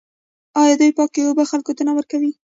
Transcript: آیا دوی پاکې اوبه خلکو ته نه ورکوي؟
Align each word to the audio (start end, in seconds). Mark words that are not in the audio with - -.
آیا 0.61 0.73
دوی 0.79 0.91
پاکې 0.97 1.19
اوبه 1.27 1.43
خلکو 1.51 1.71
ته 1.77 1.81
نه 1.87 1.93
ورکوي؟ 1.97 2.31